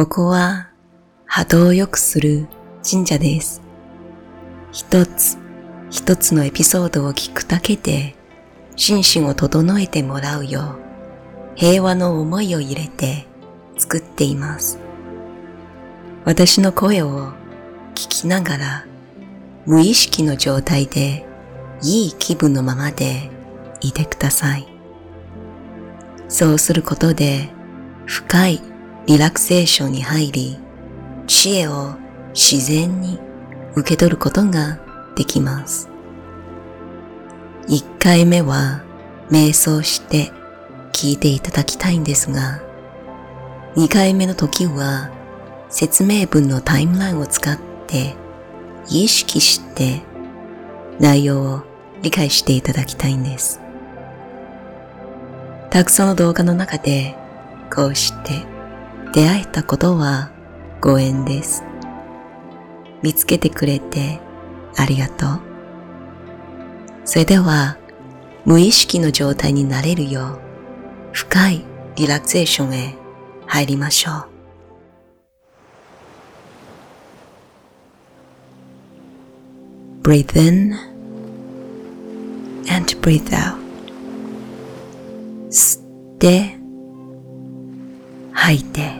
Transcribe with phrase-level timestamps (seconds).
[0.00, 0.70] ここは
[1.26, 2.46] 波動を良くする
[2.82, 3.60] 神社です。
[4.72, 5.36] 一つ
[5.90, 8.16] 一つのエピソードを聞くだけで
[8.76, 10.78] 心身を整えてもらうよう
[11.54, 13.26] 平和の思いを入れて
[13.76, 14.78] 作っています。
[16.24, 17.34] 私の声を
[17.94, 18.86] 聞きながら
[19.66, 21.26] 無意識の状態で
[21.82, 23.30] いい気分のままで
[23.82, 24.66] いてください。
[26.28, 27.50] そうすることで
[28.06, 28.69] 深い
[29.10, 30.56] リラクゼーションに入り、
[31.26, 31.96] 知恵を
[32.32, 33.18] 自然に
[33.74, 34.78] 受け取ることが
[35.16, 35.88] できます。
[37.66, 38.84] 1回目は
[39.28, 40.30] 瞑想して
[40.92, 42.62] 聞いていただきたいんですが、
[43.74, 45.10] 2回目の時は
[45.70, 47.58] 説明文のタイムラインを使っ
[47.88, 48.14] て
[48.88, 50.02] 意識して
[51.00, 51.62] 内容を
[52.02, 53.60] 理解していただきたいんです。
[55.68, 57.16] たくさんの動画の中で
[57.74, 58.48] こうして
[59.12, 60.30] 出会えたことは
[60.80, 61.64] ご縁です。
[63.02, 64.20] 見つけてくれて
[64.76, 65.40] ありがとう。
[67.04, 67.76] それでは
[68.44, 70.38] 無意識の状態になれるよう
[71.12, 71.64] 深い
[71.96, 72.94] リラクゼーションへ
[73.46, 74.26] 入りましょう。
[80.02, 80.72] Breathe in
[82.70, 83.58] and breathe out.
[85.50, 85.82] 吸っ
[86.18, 86.59] て
[88.42, 88.94] 吐いて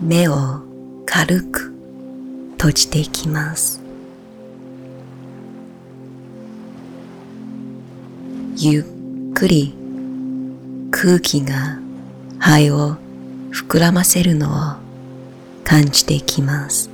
[0.00, 0.62] 目を
[1.04, 1.74] 軽く
[2.52, 3.82] 閉じていきます。
[8.56, 9.74] ゆっくり
[10.90, 11.78] 空気が
[12.38, 12.96] 肺を
[13.52, 14.76] 膨らませるのを
[15.62, 16.91] 感じていきます。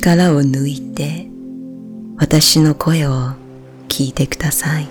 [0.00, 1.28] 力を抜いて
[2.16, 3.32] 私の声を
[3.86, 4.88] 聞いてください。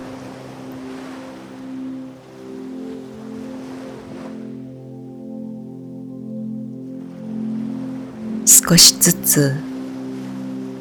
[8.46, 9.56] 少しずつ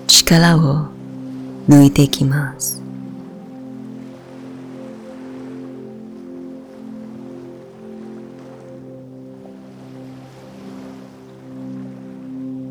[0.05, 0.89] 力を
[1.67, 2.83] 抜いていきます。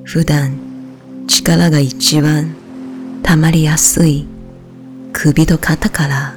[0.05, 0.68] 普段
[1.28, 2.56] 力が一番
[3.22, 4.27] 溜まりやすい
[5.12, 6.34] 首と肩から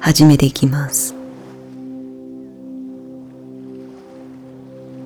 [0.00, 1.14] 始めていきます。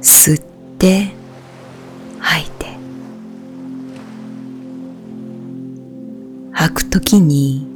[0.00, 0.44] 吸っ
[0.78, 1.12] て
[2.20, 2.66] 吐いて
[6.52, 7.66] 吐くときに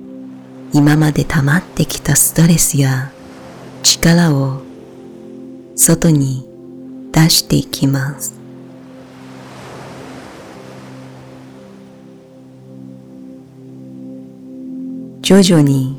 [0.72, 3.12] 今まで溜まってきたストレスや
[3.82, 4.62] 力を
[5.76, 6.48] 外に
[7.12, 8.39] 出していきます。
[15.30, 15.96] 徐々に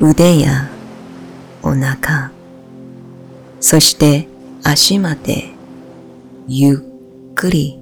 [0.00, 0.68] 腕や
[1.60, 2.30] お腹、
[3.58, 4.28] そして
[4.62, 5.50] 足まで
[6.46, 7.80] ゆっくり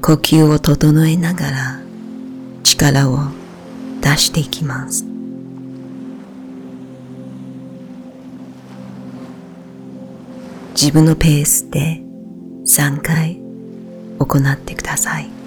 [0.00, 1.80] 呼吸を整えながら
[2.62, 3.18] 力を
[4.02, 5.04] 出していきます。
[10.74, 12.00] 自分のペースで
[12.68, 13.40] 3回
[14.20, 15.43] 行ってください。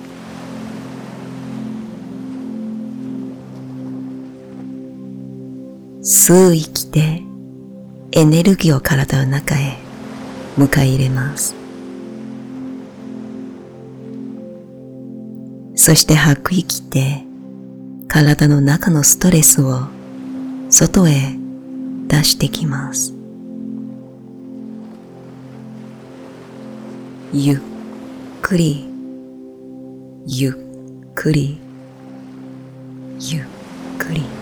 [6.10, 7.22] 吸う息で
[8.14, 9.78] エネルギーを体の中へ
[10.58, 11.54] 迎え入れます。
[15.76, 17.26] そして吐く息で
[18.08, 19.82] 体の中のストレスを
[20.70, 21.36] 外へ
[22.08, 23.14] 出してきます。
[27.34, 27.60] ゆっ
[28.42, 28.88] くり、
[30.26, 31.60] ゆっくり、
[33.20, 33.44] ゆっ
[34.00, 34.37] くり。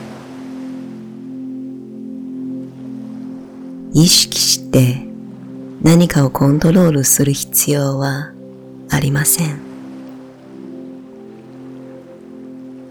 [3.97, 4.97] 意識して
[5.81, 8.33] 何かをコントロールする必要は
[8.89, 9.57] ありません。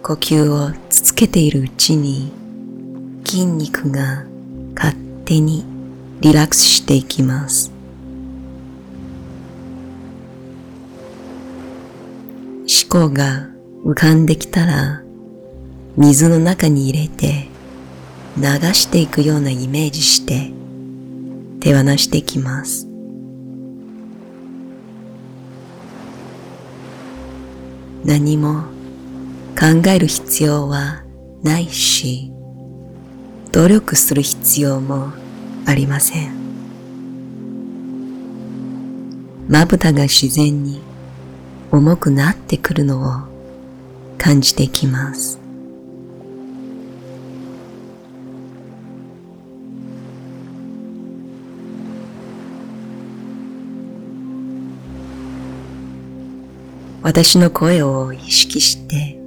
[0.02, 2.32] 呼吸を続けているうちに
[3.26, 4.24] 筋肉が
[4.74, 4.96] 勝
[5.26, 5.66] 手に
[6.22, 7.70] リラックスしていきます。
[12.60, 13.50] 思考が
[13.84, 15.02] 浮かんできたら
[15.98, 17.48] 水の中に入れて
[18.38, 20.53] 流していくようなイメージして
[21.64, 22.86] 手放してきます。
[28.04, 28.64] 何も
[29.58, 31.04] 考える必要は
[31.42, 32.30] ないし、
[33.50, 35.14] 努力する必要も
[35.64, 36.34] ありません。
[39.48, 40.82] まぶたが自然に
[41.72, 45.43] 重くなってくるのを感じてきます。
[57.04, 59.18] 私の声を意識して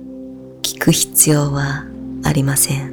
[0.63, 1.85] 聞く必要は
[2.23, 2.91] ありません。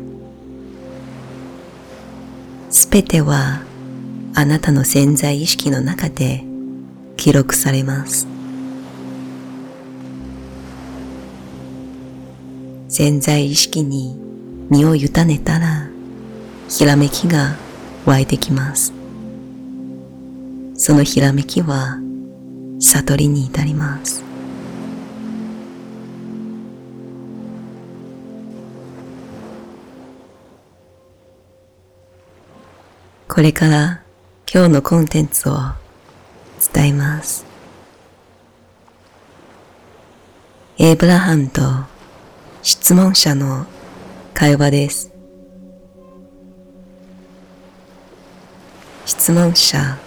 [2.69, 3.63] すべては
[4.35, 6.45] あなたの潜在意識の中で
[7.17, 8.27] 記録されます。
[12.89, 14.21] 潜在意識に
[14.69, 15.89] 身を委ねたら
[16.69, 17.57] ひらめきが
[18.05, 18.93] 湧いてきます。
[20.77, 21.99] そのひらめきは
[22.81, 24.24] 悟りに至ります。
[33.27, 34.03] これから
[34.53, 35.57] 今日のコンテンツを
[36.75, 37.47] 伝えます。
[40.79, 41.63] エイブラハムと
[42.63, 43.67] 質問者の
[44.35, 45.11] 会話です。
[49.07, 49.99] 質問者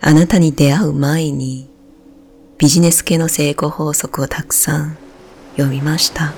[0.00, 1.68] あなたに出会う前に
[2.58, 4.96] ビジネス系の成功法則をたくさん
[5.56, 6.32] 読みました。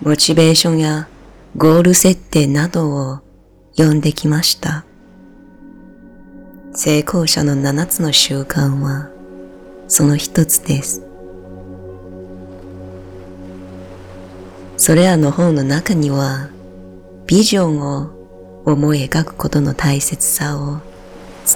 [0.00, 1.08] モチベーションや
[1.56, 3.20] ゴール設定などを
[3.76, 4.84] 読んできました。
[6.72, 9.08] 成功者の7つの習慣は
[9.86, 11.06] その一つです。
[14.76, 16.48] それらの本の中には
[17.28, 18.10] ビジョンを
[18.64, 20.80] 思い描くことの大切さを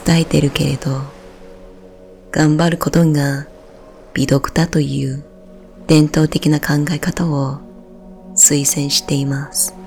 [0.07, 1.03] 伝えてるけれど
[2.31, 3.49] 頑張ることが
[4.15, 5.25] 美読だという
[5.89, 7.59] 伝統的な考え方を
[8.37, 9.78] 推薦しています。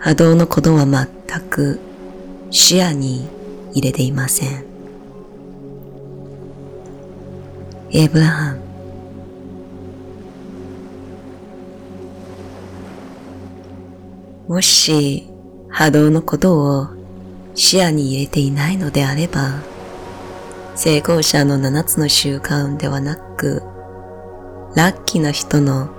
[0.00, 1.08] 波動のことは全
[1.50, 1.78] く
[2.50, 3.28] 視野に
[3.72, 4.64] 入れていません。
[7.92, 8.60] エブラハム
[14.48, 15.28] もし
[15.68, 16.88] 波動のことを
[17.54, 19.60] 視野に入れていないのであれば、
[20.76, 23.62] 成功者の7つの習慣ではなく、
[24.74, 25.90] ラッキーな人の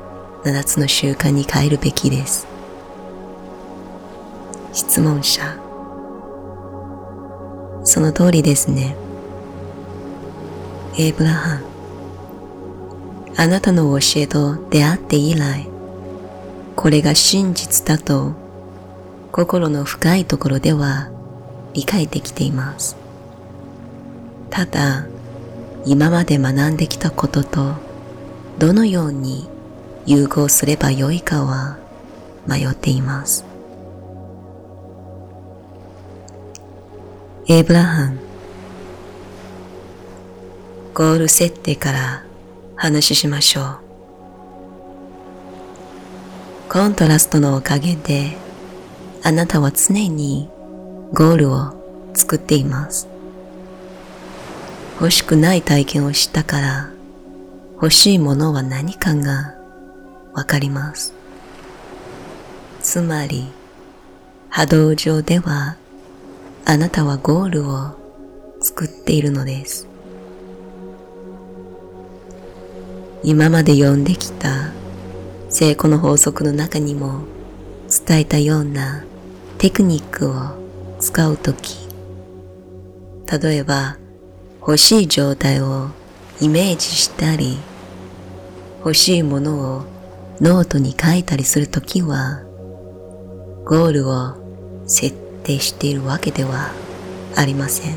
[0.44, 2.51] 7つの習慣に変えるべきです。
[4.74, 5.42] 質問者。
[7.84, 8.96] その通りですね。
[10.98, 11.66] エイブラハム。
[13.38, 15.68] あなたの教えと出会って以来
[16.76, 18.34] これが真実だと
[19.32, 21.10] 心の深いところでは
[21.74, 22.98] 理解できています。
[24.50, 25.06] ただ
[25.86, 27.76] 今まで学んできたことと
[28.60, 29.48] どのように
[30.06, 31.78] 融合すればよいかは
[32.48, 33.51] 迷っています。
[37.52, 38.18] エイブラハム。
[40.94, 42.24] ゴール設定から
[42.78, 43.80] 話しましょう。
[46.70, 48.38] コントラストのおかげで
[49.22, 50.48] あなたは常に
[51.12, 51.74] ゴールを
[52.14, 53.10] 作っています。
[55.02, 56.90] 欲しくない体験をしたから
[57.74, 59.56] 欲しいものは何かが
[60.32, 61.14] わかります。
[62.82, 63.52] つまり
[64.48, 65.76] 波動上では
[66.72, 67.98] あなたはゴールを
[68.62, 69.90] 作っているのです。
[73.24, 74.72] 今まで読んできた
[75.50, 77.24] 成功の法則の中にも
[78.08, 79.04] 伝えたような
[79.58, 80.34] テクニックを
[81.02, 81.90] 使うとき、
[83.30, 83.98] 例えば
[84.62, 85.90] 欲しい状態を
[86.40, 87.58] イメージしたり、
[88.80, 89.86] 欲しいものを
[90.40, 92.42] ノートに書いたりするときは、
[93.66, 94.38] ゴールを
[94.88, 96.72] 設定しているわけでは
[97.36, 97.96] ありません。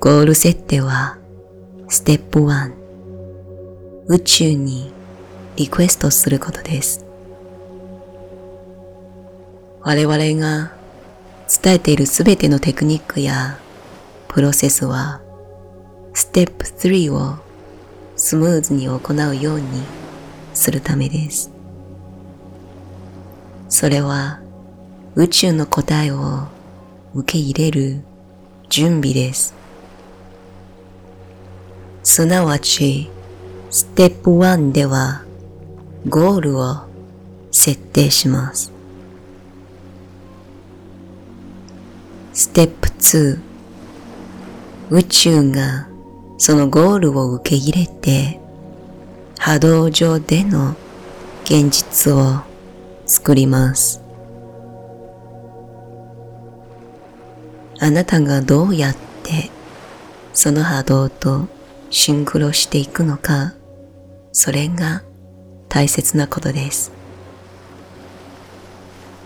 [0.00, 1.18] ゴール設定は
[1.88, 2.72] ステップ1
[4.08, 4.92] 宇宙に
[5.56, 7.04] リクエストすることです。
[9.80, 10.72] 我々が
[11.62, 13.58] 伝えているすべてのテクニックや
[14.28, 15.20] プロセスは
[16.12, 17.36] ステップ3を
[18.16, 19.82] スムーズに行うように
[20.54, 21.52] するためです。
[23.68, 24.40] それは
[25.18, 26.46] 宇宙の答えを
[27.14, 28.02] 受け入れる
[28.68, 29.54] 準備です。
[32.02, 33.08] すなわち、
[33.70, 35.24] ステップ1では
[36.06, 36.86] ゴールを
[37.50, 38.70] 設定します。
[42.34, 43.40] ステップ2、
[44.90, 45.88] 宇宙が
[46.36, 48.38] そのゴールを受け入れて
[49.38, 50.76] 波動上での
[51.44, 52.42] 現実を
[53.06, 54.05] 作ります。
[57.78, 59.50] あなたがどうやって
[60.32, 61.48] その波動と
[61.90, 63.54] シンクロしていくのか、
[64.32, 65.02] それが
[65.68, 66.92] 大切なことです。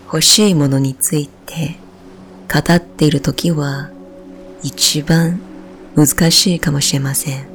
[0.05, 1.75] 欲しいものについて
[2.53, 3.89] 語っているときは
[4.61, 5.39] 一番
[5.95, 7.45] 難しいかもしれません。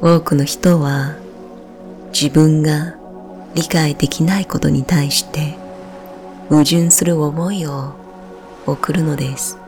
[0.00, 1.16] 多くの人は
[2.12, 2.96] 自分が
[3.54, 5.56] 理解できないことに対して
[6.48, 8.05] 矛盾する思いを
[8.66, 9.58] 送るのです。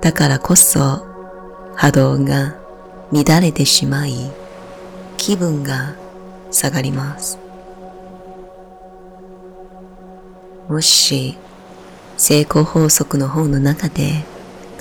[0.00, 1.06] だからこそ
[1.76, 2.56] 波動が
[3.12, 4.32] 乱れてしまい
[5.16, 5.94] 気分が
[6.50, 7.38] 下がります。
[10.68, 11.36] もし
[12.16, 14.24] 成功法則の本の中で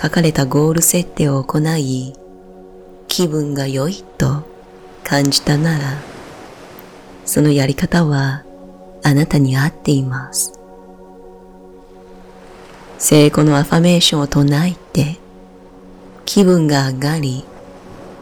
[0.02, 2.14] 書かれたゴール設定を行い
[3.08, 4.44] 気分が良いと
[5.04, 5.98] 感じたなら
[7.26, 8.44] そのやり方は
[9.04, 10.61] あなたに合っています。
[13.02, 15.18] 成功のアファメーションを唱えて
[16.24, 17.44] 気分が上がり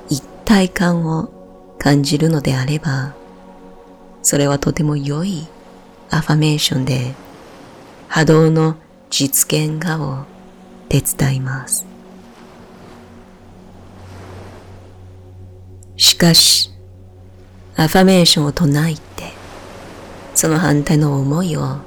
[0.08, 1.30] 一体感を
[1.78, 3.14] 感じるのであれば
[4.22, 5.48] それはとても良い
[6.10, 7.14] アファメーションで
[8.08, 8.78] 波動の
[9.10, 10.26] 実現化を
[10.88, 11.86] 手伝います。
[15.98, 16.72] しかし、
[17.76, 19.34] アファメーションを唱えて、
[20.34, 21.78] その反対の思いを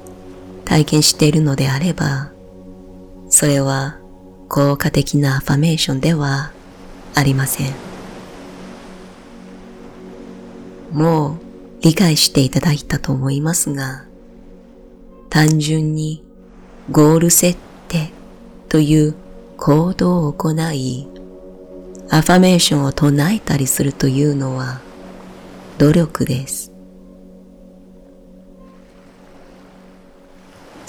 [0.65, 2.32] 体験しているのであれば、
[3.43, 3.97] それは
[4.47, 6.53] 効果的なアファメーションでは
[7.13, 7.73] ありません。
[10.93, 11.39] もう
[11.81, 14.05] 理解していただいたと思いますが、
[15.29, 16.23] 単純に
[16.89, 17.59] ゴール設
[17.89, 18.13] 定
[18.69, 19.15] という
[19.57, 21.09] 行動を行い、
[22.09, 24.79] アファメーションを唱えたりするというのは
[25.79, 26.72] 努力です。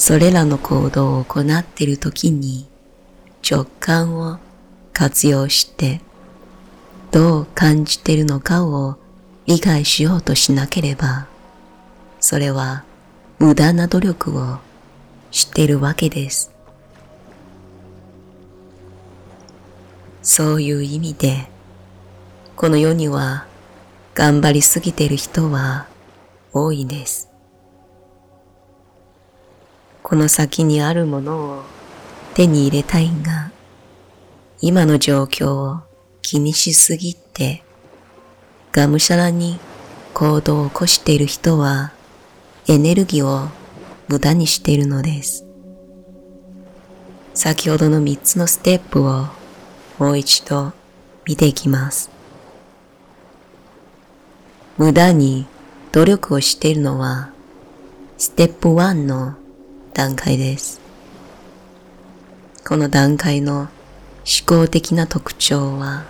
[0.07, 2.69] それらの行動を行っているときに
[3.43, 4.39] 直感を
[4.93, 6.03] 活用して
[7.11, 8.99] どう感じているのかを
[9.47, 11.27] 理解しようとしなければ、
[12.21, 12.85] それは
[13.39, 14.59] 無駄な努力を
[15.31, 16.53] しているわけです。
[20.23, 21.49] そういう意味で、
[22.57, 23.47] この世には
[24.15, 25.87] 頑張りすぎている人は
[26.53, 27.34] 多いです。
[30.05, 31.63] この先にあるものを
[32.35, 33.51] 手に入れたいが、
[34.61, 35.81] 今の状況を
[36.21, 37.63] 気にしすぎて、
[38.71, 39.59] がむしゃらに
[40.13, 41.95] 行動を起こしている人は
[42.69, 43.49] エネルギーを
[44.09, 45.47] 無駄にしているのです。
[47.33, 49.29] 先ほどの3つのステップを
[49.99, 50.75] もう一度
[51.27, 52.11] 見ていきます。
[54.77, 55.47] 無駄に
[55.93, 57.31] 努力をしているのは
[58.19, 59.37] ステップ1の
[59.95, 60.81] 段階です。
[62.67, 63.69] この段階の思
[64.45, 66.05] 考的な特徴は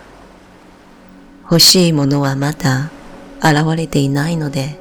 [1.42, 2.90] 欲しいものはまだ
[3.40, 4.80] 現れていないので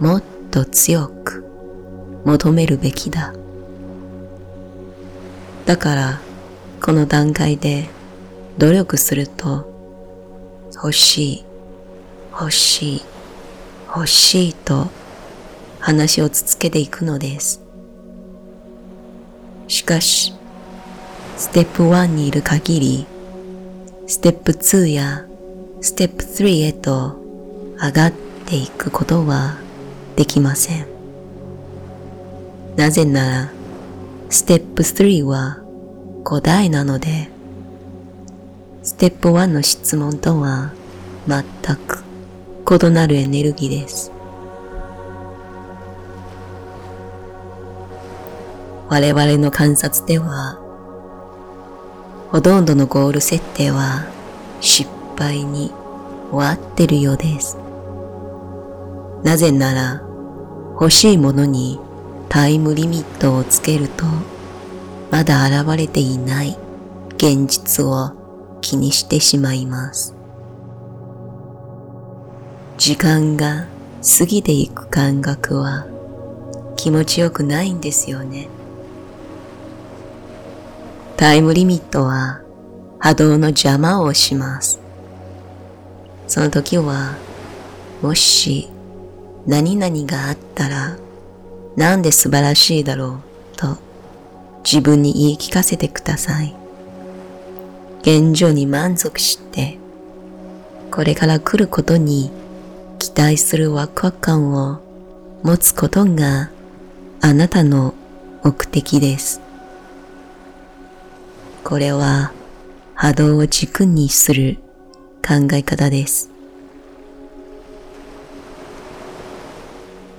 [0.00, 1.44] もっと強く
[2.24, 3.34] 求めるべきだ。
[5.66, 6.20] だから
[6.80, 7.88] この段階で
[8.56, 9.70] 努力すると
[10.74, 11.44] 欲しい、
[12.32, 13.02] 欲しい、
[13.88, 14.88] 欲しいと
[15.80, 17.61] 話を続けていくのです。
[19.72, 20.34] しかし、
[21.38, 23.06] ステップ1にいる限り、
[24.06, 25.24] ステップ2や
[25.80, 27.16] ステップ3へと
[27.82, 28.12] 上がっ
[28.44, 29.56] ていくことは
[30.14, 30.86] できません。
[32.76, 33.52] なぜなら、
[34.28, 35.62] ステップ3は
[36.22, 37.30] 古代なので、
[38.82, 40.74] ステップ1の質問とは
[41.26, 41.42] 全
[41.76, 42.04] く
[42.86, 44.11] 異なるエネルギーです。
[48.92, 50.58] 我々の観察では、
[52.30, 54.04] ほとんどのゴール設定は
[54.60, 55.72] 失敗に
[56.30, 57.56] 終わってるようです。
[59.24, 60.02] なぜなら、
[60.72, 61.80] 欲しいものに
[62.28, 64.04] タイムリミットをつけると、
[65.10, 66.58] まだ現れていない
[67.16, 68.12] 現実を
[68.60, 70.14] 気にしてしまいます。
[72.76, 73.64] 時間が
[74.18, 75.86] 過ぎていく感覚は
[76.76, 78.50] 気持ちよくないんですよね。
[81.22, 82.40] タイムリミットは
[82.98, 84.80] 波動の邪魔をします。
[86.26, 87.14] その時は、
[88.02, 88.68] もし
[89.46, 90.96] 何々があったら
[91.76, 93.20] なんで素晴らしいだろ
[93.54, 93.78] うと
[94.64, 96.56] 自分に言い聞かせてください。
[98.00, 99.78] 現状に満足して、
[100.90, 102.32] これから来ることに
[102.98, 104.80] 期待するワクワク感を
[105.44, 106.50] 持つことが
[107.20, 107.94] あなたの
[108.42, 109.51] 目的です。
[111.64, 112.32] これは
[112.94, 114.58] 波動を軸にする
[115.26, 116.30] 考え方です。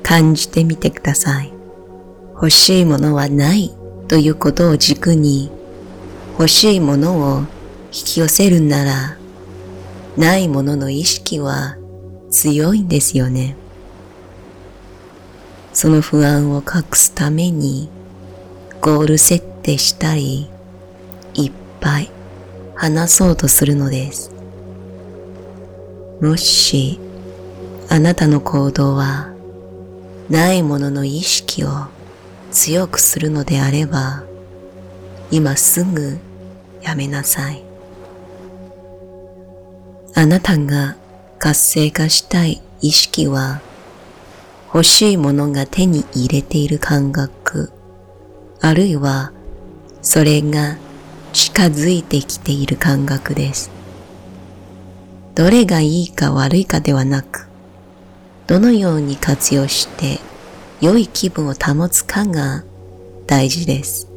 [0.03, 1.53] 感じてみてください。
[2.33, 3.75] 欲しいものはない
[4.07, 5.49] ということを軸に
[6.33, 7.45] 欲しいものを引
[7.91, 9.17] き寄せるなら
[10.17, 11.77] ないものの意識は
[12.29, 13.55] 強いんですよね。
[15.73, 17.89] その不安を隠すために
[18.81, 20.49] ゴール設定したりい
[21.83, 22.09] ぱい
[22.75, 24.31] 話そうとするのです。
[26.21, 26.99] もし
[27.89, 29.33] あなたの行動は
[30.29, 31.67] ないものの意識を
[32.49, 34.23] 強くするのであれば
[35.29, 36.17] 今すぐ
[36.81, 37.63] やめなさい。
[40.15, 40.95] あなたが
[41.39, 43.61] 活性化したい意識は
[44.67, 47.71] 欲しいものが手に入れている感覚、
[48.61, 49.33] あるいは
[50.01, 50.77] それが
[51.33, 53.71] 近づいてきている感覚です。
[55.33, 57.47] どれがいいか悪いかではなく、
[58.45, 60.19] どのように活用して
[60.79, 62.63] 良い気分を保つかが
[63.25, 64.07] 大事です。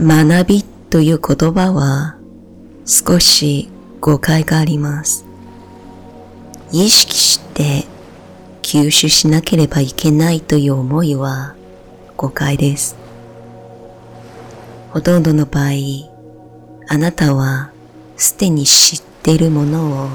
[0.00, 2.16] 学びという言葉は
[2.86, 3.68] 少し
[4.00, 5.26] 誤解があります。
[6.72, 7.86] 意識して
[8.74, 11.54] 吸収しなければいけないという思いは
[12.16, 12.96] 誤解です。
[14.90, 15.70] ほとんどの場合、
[16.88, 17.70] あなたは
[18.16, 20.08] すでに知っているもの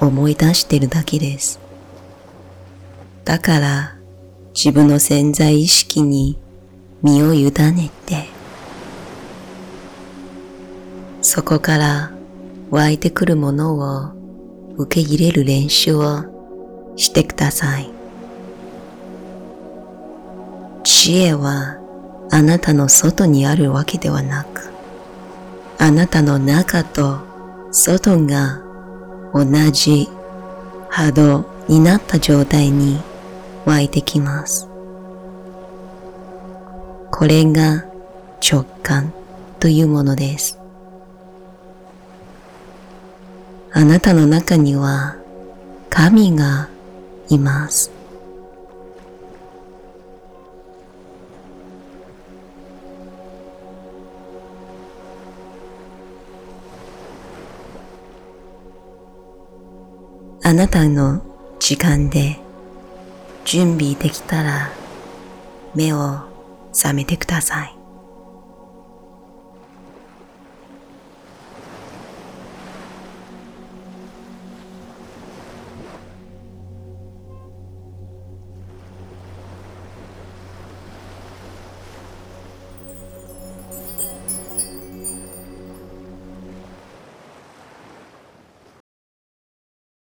[0.00, 1.60] を思い出しているだけです。
[3.24, 3.96] だから
[4.52, 6.40] 自分の潜在意識に
[7.04, 8.24] 身を委ねて
[11.22, 12.10] そこから
[12.70, 16.35] 湧いてくるものを受け入れる練習を
[16.96, 17.90] してください。
[20.82, 21.78] 知恵は
[22.30, 24.70] あなたの外にあるわけではなく、
[25.78, 27.20] あなたの中と
[27.70, 28.60] 外が
[29.34, 30.08] 同じ
[30.88, 33.00] 波動になった状態に
[33.64, 34.68] 湧いてきます。
[37.10, 37.84] これが
[38.40, 39.12] 直感
[39.58, 40.58] というものです。
[43.72, 45.16] あなたの中には
[45.90, 46.68] 神が
[47.28, 47.90] います。
[60.42, 61.22] あなたの
[61.58, 62.36] 時間で
[63.44, 64.70] 準備できたら
[65.74, 66.20] 目を
[66.72, 67.75] 覚めてください。